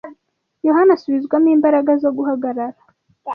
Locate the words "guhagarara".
2.17-2.79